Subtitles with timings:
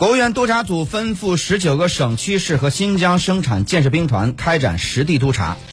[0.00, 5.58] 国务院督查组吩咐十九个省区市和新疆生产建设兵团开展实地督查。